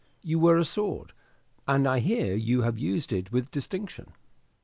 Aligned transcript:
"You 0.23 0.39
wear 0.39 0.57
a 0.57 0.65
sword, 0.65 1.13
and 1.67 1.87
I 1.87 1.99
hear 1.99 2.33
you 2.33 2.63
have 2.63 2.79
used 2.79 3.13
it 3.13 3.31
with 3.31 3.51
distinction." 3.51 4.13